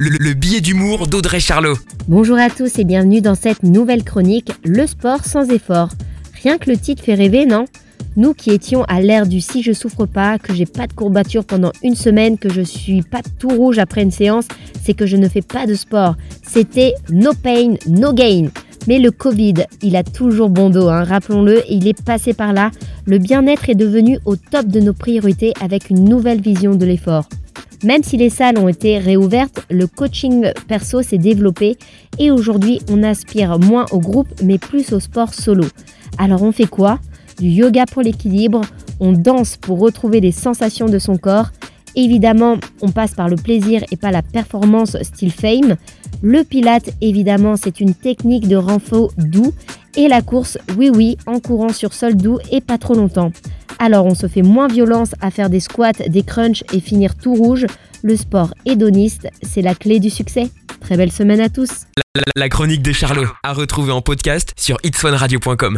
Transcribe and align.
le, 0.00 0.10
le 0.10 0.32
billet 0.32 0.60
d'humour 0.60 1.08
d'Audrey 1.08 1.40
Charlot. 1.40 1.74
Bonjour 2.06 2.38
à 2.38 2.50
tous 2.50 2.78
et 2.78 2.84
bienvenue 2.84 3.20
dans 3.20 3.34
cette 3.34 3.64
nouvelle 3.64 4.04
chronique, 4.04 4.52
le 4.64 4.86
sport 4.86 5.24
sans 5.24 5.50
effort. 5.50 5.90
Rien 6.40 6.56
que 6.58 6.70
le 6.70 6.76
titre 6.76 7.02
fait 7.02 7.14
rêver, 7.14 7.46
non? 7.46 7.64
Nous 8.16 8.32
qui 8.32 8.50
étions 8.50 8.84
à 8.84 9.00
l'ère 9.00 9.26
du 9.26 9.40
si 9.40 9.60
je 9.60 9.72
souffre 9.72 10.06
pas, 10.06 10.38
que 10.38 10.54
j'ai 10.54 10.66
pas 10.66 10.86
de 10.86 10.92
courbature 10.92 11.44
pendant 11.44 11.72
une 11.82 11.96
semaine, 11.96 12.38
que 12.38 12.48
je 12.48 12.60
suis 12.60 13.02
pas 13.02 13.22
tout 13.40 13.48
rouge 13.48 13.78
après 13.78 14.02
une 14.04 14.12
séance, 14.12 14.46
c'est 14.84 14.94
que 14.94 15.06
je 15.06 15.16
ne 15.16 15.28
fais 15.28 15.42
pas 15.42 15.66
de 15.66 15.74
sport. 15.74 16.14
C'était 16.46 16.94
no 17.10 17.32
pain, 17.34 17.74
no 17.88 18.12
gain. 18.12 18.50
Mais 18.86 19.00
le 19.00 19.10
Covid, 19.10 19.64
il 19.82 19.96
a 19.96 20.04
toujours 20.04 20.48
bon 20.48 20.70
dos, 20.70 20.88
hein, 20.88 21.02
rappelons-le, 21.02 21.62
il 21.68 21.88
est 21.88 22.00
passé 22.04 22.34
par 22.34 22.52
là. 22.52 22.70
Le 23.04 23.18
bien-être 23.18 23.68
est 23.68 23.74
devenu 23.74 24.18
au 24.26 24.36
top 24.36 24.66
de 24.66 24.78
nos 24.78 24.94
priorités 24.94 25.54
avec 25.60 25.90
une 25.90 26.04
nouvelle 26.04 26.40
vision 26.40 26.76
de 26.76 26.86
l'effort. 26.86 27.28
Même 27.84 28.02
si 28.02 28.16
les 28.16 28.30
salles 28.30 28.58
ont 28.58 28.68
été 28.68 28.98
réouvertes, 28.98 29.64
le 29.70 29.86
coaching 29.86 30.52
perso 30.66 31.02
s'est 31.02 31.18
développé 31.18 31.76
et 32.18 32.30
aujourd'hui 32.30 32.80
on 32.90 33.04
aspire 33.04 33.58
moins 33.58 33.86
au 33.92 34.00
groupe 34.00 34.28
mais 34.42 34.58
plus 34.58 34.92
au 34.92 34.98
sport 35.00 35.32
solo. 35.32 35.64
Alors 36.18 36.42
on 36.42 36.52
fait 36.52 36.66
quoi? 36.66 36.98
Du 37.38 37.48
yoga 37.48 37.86
pour 37.86 38.02
l'équilibre, 38.02 38.62
on 38.98 39.12
danse 39.12 39.56
pour 39.56 39.78
retrouver 39.78 40.20
les 40.20 40.32
sensations 40.32 40.86
de 40.86 40.98
son 40.98 41.16
corps. 41.18 41.50
Évidemment, 41.94 42.56
on 42.82 42.90
passe 42.90 43.14
par 43.14 43.28
le 43.28 43.36
plaisir 43.36 43.84
et 43.92 43.96
pas 43.96 44.10
la 44.10 44.22
performance 44.22 45.00
style 45.02 45.32
fame. 45.32 45.76
Le 46.20 46.42
pilate, 46.42 46.90
évidemment, 47.00 47.56
c'est 47.56 47.80
une 47.80 47.94
technique 47.94 48.48
de 48.48 48.56
renfort 48.56 49.12
doux. 49.16 49.52
Et 49.96 50.08
la 50.08 50.20
course, 50.20 50.58
oui 50.76 50.90
oui, 50.92 51.16
en 51.26 51.40
courant 51.40 51.72
sur 51.72 51.92
sol 51.92 52.16
doux 52.16 52.38
et 52.50 52.60
pas 52.60 52.78
trop 52.78 52.94
longtemps. 52.94 53.30
Alors 53.78 54.06
on 54.06 54.14
se 54.14 54.26
fait 54.26 54.42
moins 54.42 54.68
violence 54.68 55.14
à 55.20 55.30
faire 55.30 55.50
des 55.50 55.60
squats, 55.60 55.92
des 55.92 56.22
crunchs 56.22 56.64
et 56.72 56.80
finir 56.80 57.14
tout 57.16 57.34
rouge. 57.34 57.66
Le 58.02 58.16
sport 58.16 58.54
hédoniste, 58.64 59.28
c'est 59.42 59.62
la 59.62 59.74
clé 59.74 60.00
du 60.00 60.10
succès. 60.10 60.50
Très 60.80 60.96
belle 60.96 61.12
semaine 61.12 61.40
à 61.40 61.48
tous. 61.48 61.70
La, 62.36 62.48
chronique 62.48 62.82
de 62.82 62.92
Charlot, 62.92 63.26
à 63.42 63.52
retrouver 63.52 63.92
en 63.92 64.00
podcast 64.00 64.52
sur 64.56 64.78
itswanradio.com. 64.82 65.76